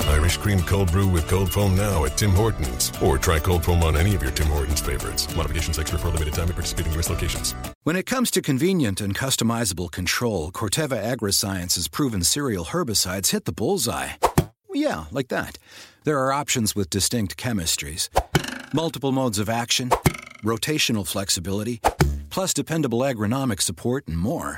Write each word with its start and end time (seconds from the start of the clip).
Irish 0.00 0.36
cream 0.36 0.60
cold 0.60 0.90
brew 0.92 1.06
with 1.06 1.28
cold 1.28 1.52
foam 1.52 1.76
now 1.76 2.04
at 2.04 2.16
Tim 2.16 2.30
Hortons. 2.30 2.92
Or 3.02 3.18
try 3.18 3.38
cold 3.38 3.64
foam 3.64 3.82
on 3.82 3.96
any 3.96 4.14
of 4.14 4.22
your 4.22 4.32
Tim 4.32 4.48
Hortons 4.48 4.80
favorites. 4.80 5.34
Modifications 5.36 5.78
extra 5.78 5.98
for 5.98 6.08
limited 6.08 6.34
time 6.34 6.48
at 6.48 6.54
participating 6.54 6.92
U.S. 6.94 7.10
locations. 7.10 7.54
When 7.84 7.96
it 7.96 8.06
comes 8.06 8.30
to 8.32 8.42
convenient 8.42 9.00
and 9.00 9.14
customizable 9.14 9.90
control, 9.90 10.50
Corteva 10.50 11.02
Agriscience's 11.02 11.88
proven 11.88 12.22
cereal 12.22 12.66
herbicides 12.66 13.30
hit 13.30 13.44
the 13.44 13.52
bullseye. 13.52 14.10
Yeah, 14.72 15.04
like 15.10 15.28
that. 15.28 15.58
There 16.04 16.18
are 16.24 16.32
options 16.32 16.74
with 16.74 16.90
distinct 16.90 17.36
chemistries, 17.36 18.08
multiple 18.74 19.12
modes 19.12 19.38
of 19.38 19.48
action, 19.48 19.90
rotational 20.42 21.06
flexibility, 21.06 21.80
plus 22.30 22.52
dependable 22.52 22.98
agronomic 23.00 23.60
support 23.60 24.06
and 24.08 24.18
more. 24.18 24.56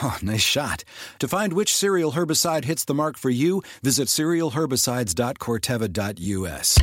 Oh, 0.00 0.16
nice 0.22 0.42
shot. 0.42 0.84
To 1.18 1.26
find 1.26 1.52
which 1.52 1.74
cereal 1.74 2.12
herbicide 2.12 2.64
hits 2.64 2.84
the 2.84 2.94
mark 2.94 3.18
for 3.18 3.30
you, 3.30 3.64
visit 3.82 4.06
cerealherbicides.corteva.us. 4.08 6.78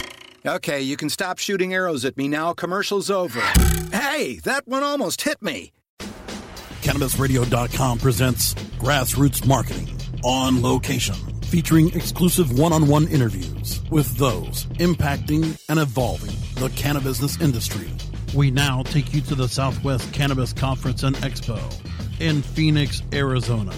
Okay, 0.46 0.82
you 0.82 0.98
can 0.98 1.10
stop 1.10 1.38
shooting 1.40 1.74
arrows 1.74 2.04
at 2.06 2.18
me 2.18 2.28
now. 2.28 2.54
Commercial's 2.54 3.10
over. 3.10 3.40
Hey, 3.92 4.40
that 4.44 4.68
one 4.68 4.84
almost 4.84 5.22
hit 5.22 5.42
me. 5.42 5.72
CannabisRadio.com 6.82 8.00
presents 8.00 8.54
Grassroots 8.80 9.48
Marketing 9.48 9.90
on 10.24 10.62
location, 10.62 11.16
featuring 11.44 11.96
exclusive 11.96 12.60
one 12.60 12.74
on 12.74 12.88
one 12.88 13.08
interviews 13.08 13.82
with 13.90 14.18
those 14.18 14.66
impacting 14.78 15.58
and 15.70 15.80
evolving 15.80 16.36
the 16.62 16.70
cannabis 16.76 17.40
industry. 17.42 17.90
We 18.36 18.52
now 18.52 18.84
take 18.84 19.14
you 19.14 19.22
to 19.22 19.36
the 19.36 19.48
Southwest 19.48 20.12
Cannabis 20.14 20.52
Conference 20.54 21.02
and 21.04 21.16
Expo 21.18 21.60
in 22.20 22.42
Phoenix, 22.42 23.02
Arizona. 23.14 23.74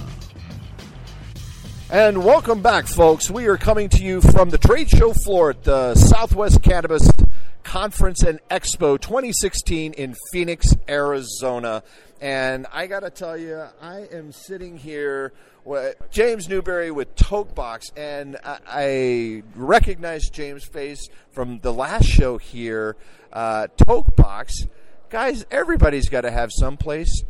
And 1.89 2.23
welcome 2.23 2.61
back, 2.61 2.85
folks. 2.85 3.31
We 3.31 3.47
are 3.47 3.57
coming 3.57 3.89
to 3.89 4.03
you 4.03 4.21
from 4.21 4.49
the 4.49 4.57
trade 4.57 4.89
show 4.89 5.13
floor 5.13 5.51
at 5.51 5.63
the 5.63 5.95
Southwest 5.95 6.61
Cannabis 6.61 7.09
Conference 7.63 8.23
and 8.23 8.39
Expo 8.49 8.99
2016 8.99 9.93
in 9.93 10.15
Phoenix, 10.31 10.75
Arizona. 10.89 11.83
And 12.19 12.67
I 12.73 12.87
got 12.87 13.01
to 13.01 13.09
tell 13.09 13.37
you, 13.37 13.63
I 13.81 14.07
am 14.11 14.31
sitting 14.31 14.77
here 14.77 15.33
with 15.63 15.95
James 16.11 16.47
Newberry 16.49 16.91
with 16.91 17.15
Tokebox, 17.15 17.91
and 17.97 18.37
I, 18.43 19.43
recognize 19.55 20.29
James' 20.29 20.63
face 20.63 21.09
from 21.31 21.59
the 21.59 21.73
last 21.73 22.05
show 22.05 22.37
here. 22.37 22.95
Uh, 23.33 23.67
Tokebox, 23.77 24.67
guys, 25.09 25.45
everybody's 25.51 26.09
got 26.09 26.21
to 26.21 26.31
have 26.31 26.51
some 26.51 26.77
place 26.77 27.21
to 27.21 27.25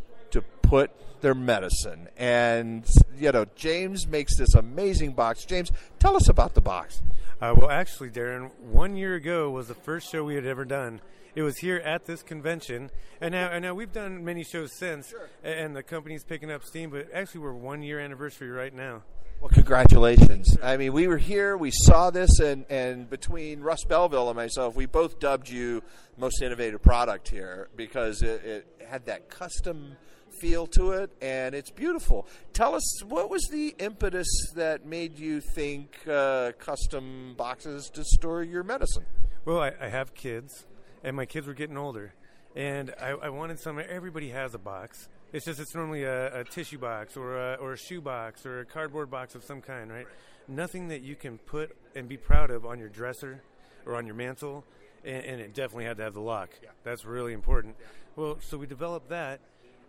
put 0.68 0.92
their 1.22 1.34
medicine. 1.34 2.08
And, 2.18 2.86
you 3.18 3.32
know, 3.32 3.46
James 3.56 4.08
makes 4.08 4.38
this 4.38 4.54
amazing 4.54 5.14
box. 5.14 5.46
James, 5.46 5.72
tell 6.00 6.16
us 6.16 6.30
about 6.30 6.54
the 6.54 6.62
box. 6.62 7.02
Uh, 7.42 7.54
well, 7.56 7.70
actually, 7.70 8.10
Darren, 8.10 8.52
one 8.72 8.96
year 8.96 9.16
ago 9.16 9.50
was 9.50 9.68
the 9.68 9.76
first 9.76 10.12
show 10.12 10.24
we 10.24 10.36
had 10.36 10.46
ever 10.46 10.66
done. 10.66 11.02
It 11.36 11.44
was 11.44 11.58
here 11.60 11.78
at 11.78 12.06
this 12.06 12.24
convention, 12.24 12.90
and 13.22 13.32
now, 13.32 13.50
and 13.52 13.62
now 13.62 13.76
we've 13.76 13.92
done 13.92 14.26
many 14.26 14.44
shows 14.44 14.72
since, 14.76 15.10
sure. 15.10 15.30
and 15.44 15.76
the 15.76 15.84
company's 15.84 16.24
picking 16.24 16.52
up 16.52 16.64
steam. 16.64 16.90
But 16.90 17.10
actually, 17.14 17.42
we're 17.42 17.54
one 17.54 17.84
year 17.84 18.00
anniversary 18.00 18.50
right 18.50 18.74
now. 18.74 19.04
Well, 19.40 19.50
congratulations! 19.50 20.58
I 20.64 20.78
mean, 20.78 20.94
we 20.94 21.08
were 21.08 21.20
here, 21.20 21.56
we 21.56 21.70
saw 21.70 22.10
this, 22.10 22.40
and 22.40 22.66
and 22.72 23.08
between 23.08 23.62
Russ 23.62 23.84
Belville 23.84 24.30
and 24.30 24.36
myself, 24.36 24.76
we 24.76 24.88
both 24.88 25.20
dubbed 25.20 25.48
you 25.48 25.84
most 26.18 26.42
innovative 26.42 26.82
product 26.82 27.30
here 27.30 27.70
because 27.76 28.24
it, 28.24 28.44
it 28.44 28.86
had 28.90 29.06
that 29.06 29.30
custom 29.30 29.96
feel 30.40 30.68
to 30.68 30.92
it, 30.92 31.12
and 31.22 31.56
it's 31.56 31.72
beautiful. 31.72 32.28
Tell 32.54 32.76
us 32.76 33.04
what 33.04 33.30
was 33.30 33.44
the 33.52 33.76
impetus 33.80 34.28
that 34.56 34.86
made 34.86 35.18
you 35.20 35.42
think 35.42 35.96
uh, 36.08 36.52
custom 36.60 37.36
boxes 37.38 37.90
to 37.94 38.04
store 38.04 38.44
your 38.44 38.64
medicine? 38.64 39.06
Well, 39.46 39.60
I, 39.62 39.74
I 39.80 39.88
have 39.88 40.14
kids, 40.14 40.66
and 41.04 41.16
my 41.16 41.26
kids 41.26 41.48
were 41.48 41.54
getting 41.54 41.78
older, 41.78 42.14
and 42.56 42.94
I, 43.02 43.10
I, 43.12 43.30
wanted 43.30 43.60
some. 43.60 43.80
Everybody 43.80 44.30
has 44.30 44.54
a 44.54 44.58
box. 44.58 45.08
It's 45.32 45.46
just 45.46 45.60
it's 45.60 45.76
normally 45.76 46.04
a, 46.04 46.42
a 46.42 46.44
tissue 46.44 46.78
box 46.78 47.16
or 47.16 47.38
a, 47.38 47.54
or 47.56 47.74
a 47.74 47.78
shoe 47.78 48.02
box 48.02 48.46
or 48.46 48.62
a 48.62 48.66
cardboard 48.66 49.10
box 49.10 49.36
of 49.36 49.44
some 49.44 49.62
kind, 49.62 49.92
right? 49.92 50.08
Nothing 50.48 50.88
that 50.90 51.02
you 51.02 51.16
can 51.16 51.38
put 51.38 51.76
and 51.96 52.08
be 52.08 52.18
proud 52.18 52.50
of 52.50 52.66
on 52.66 52.80
your 52.80 52.90
dresser 52.90 53.42
or 53.86 53.96
on 53.96 54.06
your 54.06 54.16
mantel, 54.16 54.66
and, 55.06 55.24
and 55.26 55.42
it 55.42 55.54
definitely 55.54 55.86
had 55.86 55.98
to 55.98 56.04
have 56.04 56.14
the 56.14 56.22
lock. 56.22 56.50
Yeah. 56.62 56.70
That's 56.84 57.06
really 57.06 57.34
important. 57.34 57.76
Well, 58.16 58.40
so 58.42 58.58
we 58.58 58.66
developed 58.66 59.10
that, 59.10 59.40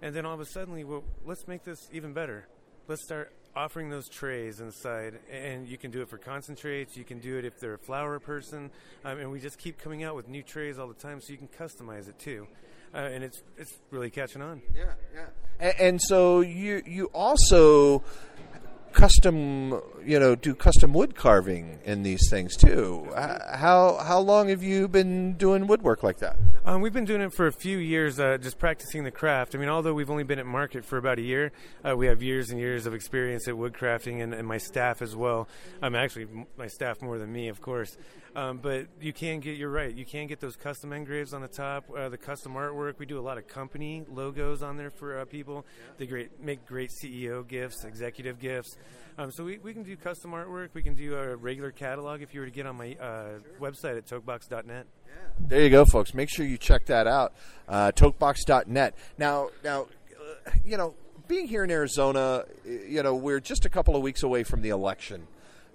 and 0.03 0.15
then 0.15 0.25
all 0.27 0.35
of 0.35 0.41
a 0.41 0.47
sudden, 0.47 0.87
well, 0.87 1.05
let's 1.25 1.47
make 1.49 1.65
this 1.65 1.89
even 1.93 2.13
better. 2.13 2.47
Let's 2.87 3.05
start 3.05 3.33
offering 3.55 3.91
those 3.91 4.09
trays 4.09 4.61
inside, 4.61 5.19
and 5.31 5.67
you 5.67 5.77
can 5.77 5.91
do 5.91 6.01
it 6.01 6.09
for 6.09 6.19
concentrates. 6.19 6.97
You 6.97 7.05
can 7.05 7.19
do 7.19 7.39
it 7.39 7.45
if 7.45 7.59
they're 7.59 7.75
a 7.75 7.79
flower 7.79 8.19
person, 8.21 8.71
um, 9.05 9.19
and 9.19 9.31
we 9.31 9.41
just 9.41 9.59
keep 9.59 9.79
coming 9.79 10.05
out 10.05 10.15
with 10.15 10.29
new 10.29 10.43
trays 10.43 10.79
all 10.79 10.87
the 10.87 10.95
time, 10.95 11.21
so 11.21 11.33
you 11.33 11.39
can 11.39 11.49
customize 11.49 12.09
it 12.09 12.19
too. 12.19 12.47
Uh, 12.95 12.99
and 12.99 13.23
it's 13.23 13.43
it's 13.59 13.79
really 13.91 14.11
catching 14.11 14.41
on. 14.41 14.63
Yeah, 14.75 14.95
yeah. 15.15 15.27
And, 15.61 15.81
and 15.81 16.03
so 16.03 16.41
you 16.41 16.83
you 16.87 17.07
also 17.13 18.03
custom, 18.99 19.81
you 20.05 20.19
know, 20.19 20.35
do 20.35 20.57
custom 20.57 20.93
wood 20.93 21.15
carving 21.15 21.79
in 21.85 22.03
these 22.03 22.29
things 22.29 22.57
too. 22.57 23.07
How 23.15 23.97
how 24.03 24.19
long 24.19 24.49
have 24.49 24.61
you 24.61 24.89
been 24.89 25.35
doing 25.35 25.69
woodwork 25.69 26.03
like 26.03 26.19
that? 26.19 26.37
Um, 26.65 26.83
we've 26.83 26.93
been 26.93 27.05
doing 27.05 27.21
it 27.21 27.33
for 27.33 27.47
a 27.47 27.53
few 27.53 27.79
years, 27.79 28.19
uh, 28.19 28.39
just 28.39 28.59
practicing 28.59 29.05
the 29.05 29.13
craft. 29.13 29.55
I 29.55 29.59
mean, 29.59 29.69
although 29.69 29.95
we've 29.95 30.11
only 30.11 30.25
been 30.25 30.41
at 30.41 30.47
market 30.47 30.85
for 30.85 30.99
about 30.99 31.19
a 31.19 31.23
year, 31.23 31.53
uh, 31.89 31.97
we 31.97 32.09
have 32.09 32.23
years 32.25 32.51
and 32.51 32.59
years 32.59 32.87
of 32.87 32.95
experience 32.95 33.47
at 33.47 33.55
woodcrafting, 33.55 34.21
and, 34.21 34.35
and 34.35 34.47
my 34.47 34.59
staff 34.59 35.01
as 35.01 35.15
well. 35.15 35.49
I'm 35.81 35.95
um, 35.95 36.01
actually 36.01 36.27
my 36.57 36.67
staff 36.67 37.01
more 37.01 37.19
than 37.19 37.33
me, 37.33 37.49
of 37.49 37.61
course. 37.61 37.97
Um, 38.37 38.59
but 38.59 38.87
you 39.01 39.13
can 39.13 39.41
get, 39.41 39.57
you're 39.57 39.71
right, 39.71 39.93
you 39.93 40.05
can 40.05 40.27
get 40.27 40.39
those 40.39 40.55
custom 40.55 40.93
engraves 40.93 41.33
on 41.33 41.41
the 41.41 41.49
top, 41.49 41.85
uh, 41.97 42.09
the 42.09 42.19
custom 42.19 42.55
artwork. 42.55 42.99
We 42.99 43.07
do 43.07 43.19
a 43.19 43.23
lot 43.23 43.39
of 43.39 43.49
company 43.49 44.05
logos 44.09 44.63
on 44.63 44.77
there 44.77 44.91
for 44.91 45.19
uh, 45.19 45.25
people. 45.25 45.65
They 45.97 46.07
great, 46.07 46.41
make 46.41 46.65
great 46.67 46.91
CEO 46.91 47.47
gifts, 47.47 47.85
executive 47.85 48.39
gifts. 48.39 48.77
Um, 49.19 49.33
so 49.33 49.45
we, 49.45 49.59
we 49.59 49.73
can 49.73 49.83
do 49.83 49.97
custom 49.97 50.31
artwork. 50.31 50.69
We 50.75 50.83
can 50.83 50.95
do 50.95 51.17
a 51.17 51.35
regular 51.35 51.73
catalog 51.73 52.23
if 52.23 52.33
you 52.33 52.41
were 52.41 52.47
to 52.47 52.53
get 52.53 52.67
on 52.67 52.77
my 52.77 52.95
uh, 53.01 53.41
website 53.61 53.99
at 53.99 54.07
tokebox.net. 54.07 54.87
There 55.41 55.63
you 55.63 55.71
go, 55.71 55.85
folks. 55.85 56.15
Make 56.15 56.29
sure 56.31 56.47
you 56.47 56.57
check 56.57 56.87
that 56.87 57.07
out, 57.07 57.33
uh, 57.69 57.93
tokebox.net. 57.93 58.95
Now, 59.19 59.49
now, 59.65 59.83
uh, 60.47 60.51
you 60.65 60.77
know, 60.77 60.95
being 61.27 61.49
here 61.49 61.65
in 61.65 61.71
Arizona, 61.71 62.45
you 62.65 63.03
know, 63.03 63.15
we're 63.15 63.41
just 63.41 63.65
a 63.65 63.69
couple 63.69 63.97
of 63.97 64.03
weeks 64.03 64.23
away 64.23 64.45
from 64.45 64.63
the 64.63 64.71
election. 64.71 65.27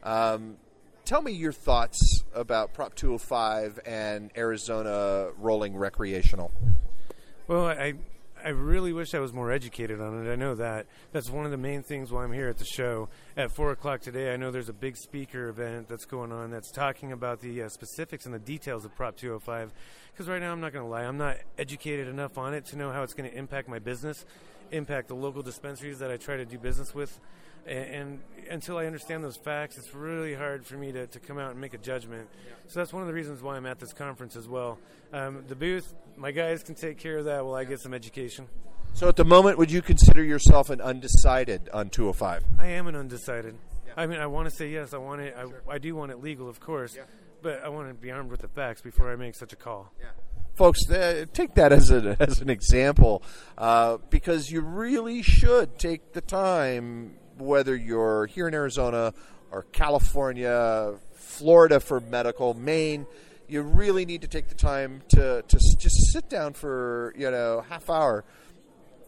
Um, 0.04 0.57
tell 1.06 1.21
me 1.21 1.31
your 1.31 1.54
thoughts 1.54 2.24
about 2.33 2.74
Prop 2.74 2.95
205 2.95 3.80
and 3.86 4.31
Arizona 4.36 5.30
rolling 5.38 5.75
recreational. 5.75 6.51
Well, 7.48 7.68
I 7.68 7.95
I 8.44 8.50
really 8.50 8.92
wish 8.92 9.13
I 9.13 9.19
was 9.19 9.31
more 9.31 9.54
educated 9.54 10.01
on 10.01 10.25
it. 10.25 10.30
I 10.30 10.36
know 10.36 10.54
that. 10.56 10.86
That's 11.13 11.30
one 11.30 11.45
of 11.45 11.51
the 11.51 11.57
main 11.57 11.81
things 11.81 12.12
why 12.12 12.25
I'm 12.25 12.34
here 12.34 12.50
at 12.50 12.57
the 12.57 12.66
show. 12.66 13.07
At 13.38 13.51
4 13.51 13.72
o'clock 13.72 14.01
today, 14.01 14.34
I 14.34 14.36
know 14.36 14.51
there's 14.51 14.68
a 14.68 14.74
big 14.74 14.98
speaker 14.98 15.48
event 15.48 15.88
that's 15.88 16.04
going 16.04 16.34
on 16.34 16.51
that's 16.51 16.69
talking 16.69 17.13
about 17.13 17.40
the 17.40 17.63
uh, 17.63 17.69
specifics 17.69 18.25
and 18.25 18.34
the 18.34 18.40
details 18.40 18.84
of 18.84 18.94
Prop 18.95 19.16
205. 19.16 19.72
Because 20.12 20.28
right 20.28 20.42
now, 20.42 20.51
I'm 20.51 20.60
not 20.60 20.74
going 20.74 20.84
to 20.84 20.92
lie, 20.92 21.04
I'm 21.04 21.18
not 21.18 21.38
educated 21.57 22.10
enough 22.10 22.38
on 22.38 22.54
it 22.54 22.66
to 22.66 22.75
know 22.75 22.92
how 22.92 23.04
it's 23.04 23.13
going 23.13 23.30
to 23.30 23.38
impact 23.38 23.69
my 23.69 23.80
business, 23.80 24.25
impact 24.72 25.07
the 25.07 25.16
local 25.16 25.42
dispensaries 25.42 26.00
that 26.00 26.12
I 26.12 26.18
try 26.18 26.36
to 26.36 26.46
do 26.46 26.57
business 26.57 26.94
with. 26.94 27.18
And, 27.66 27.86
and, 27.86 28.19
until 28.50 28.78
I 28.78 28.88
understand 28.88 29.24
those 29.24 29.38
facts, 29.38 29.78
it's 29.78 29.96
really 29.96 30.34
hard 30.34 30.66
for 30.66 30.75
me 30.75 30.92
to, 30.92 31.07
to 31.07 31.19
come 31.22 31.39
out 31.39 31.51
and 31.51 31.62
make 31.62 31.74
a 31.74 31.78
judgment. 31.78 32.28
So 32.68 32.81
that's 32.81 32.92
one 32.92 33.04
of 33.04 33.07
the 33.07 33.13
reasons 33.13 33.42
why 33.42 33.56
I'm 33.56 33.66
at 33.66 33.80
this 33.80 33.94
conference 33.94 34.36
as 34.36 34.50
well. 34.50 34.80
Um, 35.13 35.46
the 35.48 35.56
booth, 35.56 35.94
my 36.18 36.31
guys 36.31 36.63
can 36.63 36.75
take 36.75 36.98
care 36.98 37.18
of 37.18 37.25
that 37.25 37.45
while 37.45 37.56
I 37.56 37.63
get 37.63 37.80
some 37.80 37.94
education. 37.94 38.48
So 38.94 39.07
at 39.07 39.15
the 39.15 39.25
moment, 39.25 39.57
would 39.57 39.71
you 39.71 39.81
consider 39.81 40.24
yourself 40.24 40.69
an 40.69 40.80
undecided 40.80 41.69
on 41.74 41.89
205? 41.89 42.44
I 42.60 42.68
am 42.68 42.88
an 42.88 42.95
undecided. 42.95 43.56
Yeah. 43.88 43.94
I 43.98 44.06
mean, 44.06 44.19
I 44.19 44.27
want 44.27 44.50
to 44.50 44.56
say 44.56 44.69
yes. 44.69 44.94
I 44.94 44.98
want 44.98 45.21
it. 45.21 45.36
Sure. 45.36 45.63
I, 45.68 45.75
I, 45.75 45.77
do 45.80 45.95
want 45.95 46.12
it 46.12 46.21
legal, 46.21 46.48
of 46.48 46.60
course, 46.60 46.95
yeah. 46.95 47.04
but 47.42 47.63
I 47.63 47.69
want 47.69 47.88
to 47.88 47.94
be 47.95 48.12
armed 48.12 48.30
with 48.30 48.42
the 48.42 48.48
facts 48.48 48.81
before 48.81 49.12
I 49.12 49.15
make 49.15 49.36
such 49.36 49.54
a 49.54 49.56
call. 49.56 49.92
Yeah 50.00 50.07
folks, 50.56 50.89
uh, 50.89 51.25
take 51.33 51.56
that 51.56 51.71
as, 51.71 51.92
a, 51.92 52.15
as 52.21 52.42
an 52.42 52.50
example 52.50 53.24
uh, 53.57 53.98
because 54.10 54.51
you 54.51 54.62
really 54.62 55.21
should 55.21 55.77
take 55.77 56.13
the 56.13 56.21
time 56.21 57.15
whether 57.38 57.75
you're 57.75 58.27
here 58.27 58.48
in 58.48 58.54
Arizona 58.54 59.13
or 59.51 59.63
California, 59.71 60.95
Florida 61.13 61.80
for 61.80 62.00
medical, 62.00 62.54
Maine, 62.54 63.06
you 63.53 63.61
really 63.61 64.03
need 64.03 64.21
to 64.21 64.27
take 64.27 64.50
the 64.50 64.55
time 64.55 65.03
to, 65.09 65.44
to 65.44 65.59
just 65.77 66.11
sit 66.11 66.27
down 66.27 66.53
for 66.53 67.13
you 67.15 67.29
know 67.29 67.63
half 67.69 67.88
hour. 67.88 68.25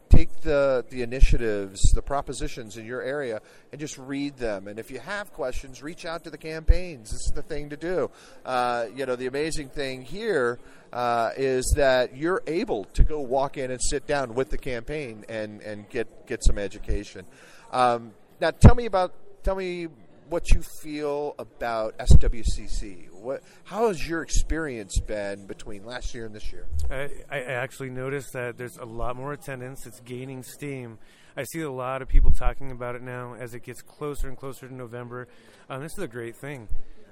Take 0.10 0.42
the 0.42 0.86
the 0.88 1.02
initiatives 1.02 1.82
the 1.94 2.04
propositions 2.04 2.78
in 2.78 2.86
your 2.86 3.02
area 3.02 3.42
and 3.72 3.82
just 3.82 3.98
read 3.98 4.38
them. 4.38 4.68
And 4.68 4.78
if 4.78 4.92
you 4.92 5.00
have 5.00 5.34
questions 5.34 5.82
reach 5.82 6.06
out 6.06 6.24
to 6.26 6.30
the 6.30 6.38
campaigns. 6.38 7.10
This 7.10 7.22
is 7.22 7.32
the 7.34 7.42
thing 7.42 7.70
to 7.72 7.76
do. 7.76 8.12
Uh, 8.46 8.86
you 8.96 9.08
know 9.08 9.16
the 9.16 9.26
amazing 9.26 9.70
thing 9.70 10.04
here 10.04 10.60
uh, 10.94 11.32
is 11.36 11.74
that 11.76 12.16
you're 12.16 12.44
able 12.46 12.86
to 12.94 13.04
go 13.04 13.20
walk 13.20 13.58
in 13.58 13.72
and 13.72 13.82
sit 13.82 14.06
down 14.06 14.36
with 14.36 14.52
the 14.52 14.60
campaign 14.60 15.26
and 15.28 15.60
and 15.64 15.90
get 15.90 16.28
get 16.28 16.44
some 16.44 16.60
education. 16.60 17.26
Um, 17.72 18.14
now, 18.40 18.52
tell 18.52 18.76
me 18.76 18.86
about 18.86 19.12
tell 19.44 19.56
me 19.56 19.88
what 20.30 20.52
you 20.52 20.62
feel 20.62 21.36
about 21.38 21.98
SWCC. 21.98 23.12
What 23.12 23.44
how 23.64 23.88
has 23.88 24.08
your 24.08 24.22
experience 24.22 25.00
been 25.00 25.46
between 25.46 25.86
last 25.86 26.14
year 26.14 26.26
and 26.26 26.36
this 26.36 26.52
year? 26.52 26.68
I, 26.90 27.10
I 27.30 27.40
actually 27.42 27.90
noticed 27.90 28.34
that 28.34 28.58
there's 28.58 28.78
a 28.78 28.86
lot 28.86 29.16
more 29.16 29.34
attendance. 29.34 29.86
It's 29.86 30.00
gaining 30.02 30.44
steam. 30.44 30.98
I 31.38 31.44
see 31.44 31.62
a 31.62 31.72
lot 31.72 32.02
of 32.02 32.08
people 32.08 32.32
talking 32.32 32.72
about 32.72 32.96
it 32.96 33.02
now 33.02 33.34
as 33.34 33.54
it 33.54 33.64
gets 33.64 33.82
closer 33.82 34.28
and 34.28 34.38
closer 34.38 34.68
to 34.68 34.74
November. 34.74 35.28
Um, 35.70 35.82
this 35.82 35.94
is 35.94 36.00
a 36.00 36.08
great 36.08 36.36
thing. 36.36 36.70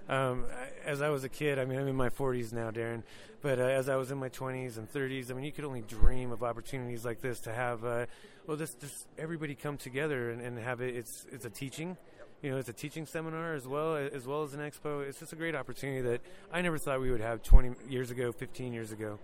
Um, 0.07 0.45
as 0.86 1.01
I 1.01 1.09
was 1.09 1.24
a 1.24 1.30
kid, 1.30 1.59
I 1.59 1.66
mean, 1.66 1.80
I'm 1.80 1.88
in 1.88 1.95
my 1.95 2.09
40s 2.09 2.51
now, 2.51 2.71
Darren, 2.71 3.04
but 3.42 3.59
uh, 3.59 3.63
as 3.63 3.88
I 3.88 3.95
was 3.95 4.12
in 4.12 4.18
my 4.18 4.30
20s 4.30 4.77
and 4.77 4.92
30s, 4.92 5.31
I 5.31 5.33
mean, 5.33 5.45
you 5.45 5.51
could 5.51 5.63
only 5.63 5.81
dream 5.81 6.31
of 6.31 6.44
opportunities 6.44 7.06
like 7.06 7.21
this 7.21 7.39
to 7.42 7.54
have, 7.54 7.86
uh, 7.86 8.06
well, 8.45 8.57
just, 8.57 8.81
just 8.81 9.07
everybody 9.18 9.56
come 9.56 9.77
together 9.77 10.31
and, 10.31 10.42
and 10.42 10.59
have 10.59 10.81
it. 10.81 10.95
It's 10.95 11.25
it's 11.31 11.45
a 11.45 11.50
teaching, 11.50 11.95
you 12.44 12.51
know, 12.51 12.57
it's 12.57 12.69
a 12.69 12.74
teaching 12.74 13.06
seminar 13.06 13.56
as 13.56 13.68
well 13.68 13.95
as 13.95 14.28
well 14.28 14.44
as 14.44 14.54
an 14.54 14.60
expo. 14.60 15.07
It's 15.07 15.19
just 15.19 15.31
a 15.31 15.36
great 15.36 15.56
opportunity 15.56 16.01
that 16.01 16.22
I 16.51 16.62
never 16.62 16.78
thought 16.78 17.00
we 17.00 17.10
would 17.10 17.22
have 17.22 17.42
20 17.42 17.72
years 17.90 18.12
ago, 18.12 18.31
15 18.31 18.74
years 18.74 18.92
ago 18.92 19.18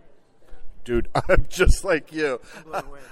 dude, 0.89 1.07
I'm 1.29 1.45
just 1.49 1.85
like 1.85 2.11
you. 2.11 2.41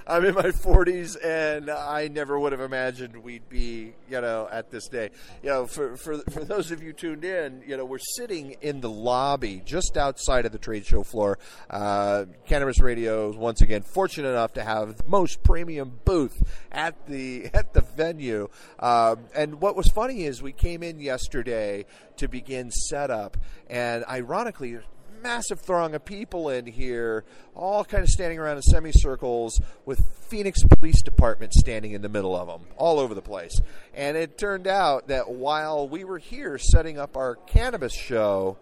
I'm 0.07 0.25
in 0.25 0.33
my 0.33 0.47
40s, 0.47 1.15
and 1.23 1.69
I 1.69 2.07
never 2.07 2.39
would 2.39 2.51
have 2.51 2.61
imagined 2.61 3.17
we'd 3.17 3.47
be, 3.49 3.93
you 4.09 4.19
know, 4.19 4.49
at 4.51 4.71
this 4.71 4.87
day. 4.87 5.11
You 5.43 5.49
know, 5.49 5.67
for, 5.67 5.95
for, 5.95 6.17
for 6.31 6.43
those 6.43 6.71
of 6.71 6.81
you 6.81 6.91
tuned 6.91 7.23
in, 7.23 7.61
you 7.67 7.77
know, 7.77 7.85
we're 7.85 7.99
sitting 7.99 8.55
in 8.61 8.81
the 8.81 8.89
lobby 8.89 9.61
just 9.63 9.95
outside 9.95 10.47
of 10.47 10.51
the 10.51 10.57
trade 10.57 10.87
show 10.87 11.03
floor. 11.03 11.37
Uh, 11.69 12.25
Cannabis 12.47 12.79
Radio 12.79 13.29
is 13.29 13.35
once 13.35 13.61
again 13.61 13.83
fortunate 13.83 14.29
enough 14.29 14.53
to 14.53 14.63
have 14.63 14.97
the 14.97 15.03
most 15.05 15.43
premium 15.43 15.99
booth 16.03 16.41
at 16.71 17.05
the 17.05 17.45
at 17.53 17.73
the 17.73 17.81
venue. 17.81 18.49
Um, 18.79 19.25
and 19.35 19.61
what 19.61 19.75
was 19.75 19.87
funny 19.89 20.23
is 20.23 20.41
we 20.41 20.51
came 20.51 20.81
in 20.81 20.99
yesterday 20.99 21.85
to 22.17 22.27
begin 22.27 22.71
setup, 22.71 23.37
and 23.69 24.03
ironically, 24.05 24.79
massive 25.27 25.59
throng 25.59 25.93
of 25.93 26.05
people 26.05 26.47
in 26.49 26.65
here, 26.65 27.25
all 27.53 27.83
kind 27.83 28.01
of 28.01 28.09
standing 28.09 28.39
around 28.39 28.55
in 28.55 28.61
semicircles 28.61 29.59
with 29.85 29.99
Phoenix 30.29 30.63
Police 30.63 31.01
Department 31.01 31.53
standing 31.53 31.91
in 31.91 32.01
the 32.01 32.07
middle 32.07 32.33
of 32.33 32.47
them, 32.47 32.61
all 32.77 32.97
over 32.97 33.13
the 33.13 33.21
place. 33.21 33.59
And 33.93 34.15
it 34.15 34.37
turned 34.37 34.67
out 34.67 35.09
that 35.09 35.29
while 35.29 35.85
we 35.85 36.05
were 36.05 36.17
here 36.17 36.57
setting 36.57 36.97
up 36.97 37.17
our 37.17 37.35
cannabis 37.35 37.93
show, 37.93 38.57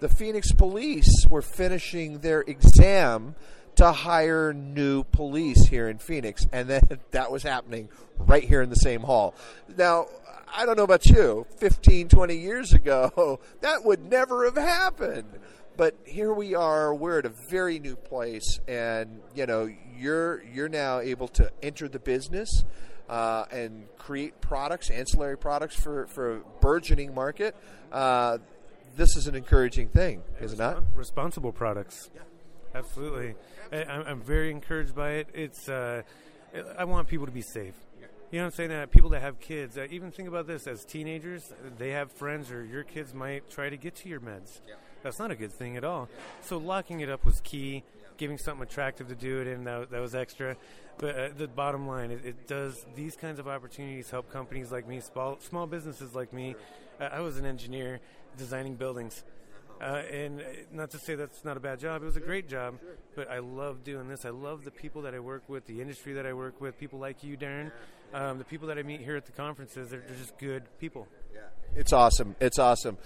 the 0.00 0.08
Phoenix 0.08 0.50
Police 0.50 1.26
were 1.30 1.42
finishing 1.42 2.18
their 2.18 2.40
exam 2.40 3.36
to 3.76 3.92
hire 3.92 4.52
new 4.52 5.04
police 5.04 5.68
here 5.68 5.88
in 5.88 5.98
Phoenix, 5.98 6.44
and 6.50 6.68
then 6.68 6.82
that 7.12 7.30
was 7.30 7.44
happening 7.44 7.88
right 8.18 8.42
here 8.42 8.62
in 8.62 8.68
the 8.68 8.74
same 8.74 9.02
hall. 9.02 9.36
Now, 9.76 10.08
I 10.52 10.66
don't 10.66 10.76
know 10.76 10.82
about 10.82 11.06
you, 11.06 11.46
15, 11.58 12.08
20 12.08 12.34
years 12.34 12.72
ago, 12.72 13.38
that 13.60 13.84
would 13.84 14.10
never 14.10 14.44
have 14.46 14.56
happened 14.56 15.38
but 15.80 15.96
here 16.04 16.34
we 16.34 16.54
are. 16.54 16.94
We're 16.94 17.20
at 17.20 17.24
a 17.24 17.32
very 17.48 17.78
new 17.78 17.96
place, 17.96 18.60
and 18.68 19.22
you 19.34 19.46
know, 19.46 19.66
you're 19.96 20.42
you're 20.44 20.68
now 20.68 20.98
able 20.98 21.26
to 21.28 21.50
enter 21.62 21.88
the 21.88 21.98
business 21.98 22.66
uh, 23.08 23.46
and 23.50 23.86
create 23.96 24.42
products, 24.42 24.90
ancillary 24.90 25.38
products 25.38 25.74
for 25.74 26.06
for 26.08 26.36
a 26.36 26.40
burgeoning 26.60 27.14
market. 27.14 27.56
Uh, 27.90 28.36
this 28.94 29.16
is 29.16 29.26
an 29.26 29.34
encouraging 29.34 29.88
thing, 29.88 30.22
is 30.38 30.52
it 30.52 30.58
not? 30.58 30.82
Responsible 30.94 31.50
products. 31.50 32.10
Yeah. 32.14 32.20
Absolutely. 32.74 33.36
I, 33.72 34.10
am 34.10 34.20
very 34.20 34.50
encouraged 34.50 34.94
by 34.94 35.12
it. 35.12 35.28
It's. 35.32 35.66
Uh, 35.66 36.02
I 36.76 36.84
want 36.84 37.08
people 37.08 37.24
to 37.24 37.32
be 37.32 37.40
safe. 37.40 37.74
You 38.30 38.38
know 38.38 38.44
what 38.44 38.52
I'm 38.52 38.56
saying? 38.56 38.68
That 38.68 38.90
people 38.90 39.08
that 39.10 39.22
have 39.22 39.40
kids, 39.40 39.78
uh, 39.78 39.86
even 39.90 40.10
think 40.10 40.28
about 40.28 40.46
this 40.46 40.66
as 40.66 40.84
teenagers, 40.84 41.54
they 41.78 41.92
have 41.92 42.12
friends 42.12 42.50
or 42.50 42.64
your 42.66 42.84
kids 42.84 43.14
might 43.14 43.48
try 43.50 43.70
to 43.70 43.78
get 43.78 43.96
to 43.96 44.10
your 44.10 44.20
meds. 44.20 44.60
Yeah. 44.68 44.74
That's 45.02 45.18
not 45.18 45.30
a 45.30 45.36
good 45.36 45.52
thing 45.52 45.76
at 45.76 45.84
all. 45.84 46.08
So 46.42 46.58
locking 46.58 47.00
it 47.00 47.08
up 47.08 47.24
was 47.24 47.40
key. 47.40 47.82
Giving 48.16 48.36
something 48.36 48.62
attractive 48.62 49.08
to 49.08 49.14
do 49.14 49.40
it 49.40 49.46
in 49.46 49.64
that, 49.64 49.90
that 49.90 50.00
was 50.00 50.14
extra. 50.14 50.56
But 50.98 51.16
uh, 51.16 51.28
the 51.34 51.48
bottom 51.48 51.88
line, 51.88 52.10
it, 52.10 52.20
it, 52.24 52.46
does 52.46 52.84
these 52.94 53.16
kinds 53.16 53.38
of 53.38 53.48
opportunities 53.48 54.10
help 54.10 54.30
companies 54.30 54.70
like 54.70 54.86
me, 54.86 55.00
small, 55.00 55.38
small 55.40 55.66
businesses 55.66 56.14
like 56.14 56.30
me. 56.30 56.54
Uh, 57.00 57.04
I 57.04 57.20
was 57.20 57.38
an 57.38 57.46
engineer 57.46 58.00
designing 58.36 58.74
buildings. 58.74 59.24
Uh, 59.80 60.02
and 60.12 60.42
uh, 60.42 60.44
not 60.72 60.90
to 60.90 60.98
say 60.98 61.14
that's 61.14 61.42
not 61.42 61.56
a 61.56 61.60
bad 61.60 61.80
job, 61.80 62.02
it 62.02 62.04
was 62.04 62.16
a 62.16 62.20
great 62.20 62.50
job, 62.50 62.78
but 63.16 63.30
I 63.30 63.38
love 63.38 63.82
doing 63.82 64.08
this. 64.08 64.26
I 64.26 64.30
love 64.30 64.64
the 64.64 64.70
people 64.70 65.02
that 65.02 65.14
I 65.14 65.20
work 65.20 65.48
with, 65.48 65.66
the 65.66 65.80
industry 65.80 66.12
that 66.14 66.26
I 66.26 66.34
work 66.34 66.60
with, 66.60 66.78
people 66.78 66.98
like 66.98 67.24
you, 67.24 67.38
Darren, 67.38 67.72
um, 68.12 68.36
the 68.36 68.44
people 68.44 68.68
that 68.68 68.76
I 68.76 68.82
meet 68.82 69.00
here 69.00 69.16
at 69.16 69.24
the 69.24 69.32
conferences. 69.32 69.88
They're, 69.88 70.04
they're 70.06 70.18
just 70.18 70.36
good 70.36 70.64
people. 70.78 71.08
Yeah, 71.32 71.40
it's 71.74 71.94
awesome. 71.94 72.36
It's 72.40 72.58
awesome. 72.58 72.98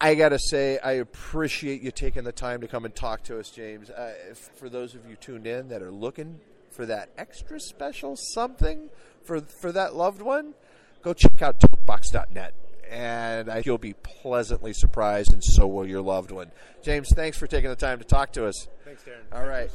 I 0.00 0.14
got 0.14 0.30
to 0.30 0.38
say, 0.38 0.78
I 0.78 0.92
appreciate 0.92 1.80
you 1.82 1.90
taking 1.90 2.24
the 2.24 2.32
time 2.32 2.60
to 2.60 2.68
come 2.68 2.84
and 2.84 2.94
talk 2.94 3.22
to 3.24 3.38
us, 3.38 3.50
James. 3.50 3.88
Uh, 3.88 4.12
for 4.56 4.68
those 4.68 4.94
of 4.94 5.08
you 5.08 5.16
tuned 5.16 5.46
in 5.46 5.68
that 5.68 5.82
are 5.82 5.90
looking 5.90 6.40
for 6.70 6.84
that 6.86 7.08
extra 7.16 7.58
special 7.58 8.16
something 8.16 8.90
for 9.24 9.40
for 9.40 9.72
that 9.72 9.96
loved 9.96 10.20
one, 10.20 10.54
go 11.02 11.14
check 11.14 11.40
out 11.40 11.60
tokebox.net. 11.60 12.54
And 12.90 13.50
I, 13.50 13.62
you'll 13.64 13.78
be 13.78 13.94
pleasantly 13.94 14.72
surprised, 14.72 15.32
and 15.32 15.42
so 15.42 15.66
will 15.66 15.86
your 15.86 16.02
loved 16.02 16.30
one. 16.30 16.52
James, 16.82 17.08
thanks 17.14 17.36
for 17.36 17.48
taking 17.48 17.68
the 17.70 17.76
time 17.76 17.98
to 17.98 18.04
talk 18.04 18.32
to 18.34 18.46
us. 18.46 18.68
Thanks, 18.84 19.02
Darren. 19.02 19.36
All 19.36 19.46
right. 19.48 19.70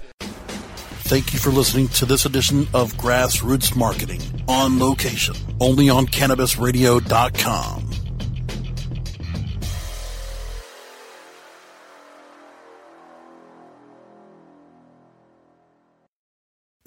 Thank 1.11 1.33
you 1.33 1.39
for 1.39 1.49
listening 1.49 1.89
to 1.89 2.05
this 2.05 2.25
edition 2.25 2.69
of 2.73 2.93
Grassroots 2.93 3.75
Marketing 3.75 4.21
on 4.47 4.79
location, 4.79 5.35
only 5.59 5.89
on 5.89 6.07
CannabisRadio.com. 6.07 7.90